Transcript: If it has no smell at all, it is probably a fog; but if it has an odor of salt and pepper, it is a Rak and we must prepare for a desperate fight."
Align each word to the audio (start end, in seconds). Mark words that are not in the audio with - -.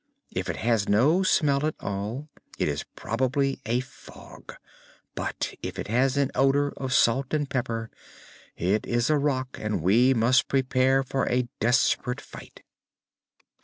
If 0.31 0.49
it 0.49 0.55
has 0.55 0.89
no 0.89 1.21
smell 1.21 1.63
at 1.63 1.75
all, 1.79 2.27
it 2.57 2.67
is 2.67 2.85
probably 2.95 3.59
a 3.67 3.81
fog; 3.81 4.55
but 5.13 5.53
if 5.61 5.77
it 5.77 5.89
has 5.89 6.17
an 6.17 6.31
odor 6.33 6.73
of 6.75 6.91
salt 6.91 7.35
and 7.35 7.47
pepper, 7.47 7.91
it 8.55 8.87
is 8.87 9.11
a 9.11 9.17
Rak 9.19 9.59
and 9.59 9.79
we 9.83 10.15
must 10.15 10.47
prepare 10.47 11.03
for 11.03 11.29
a 11.29 11.47
desperate 11.59 12.19
fight." 12.19 12.63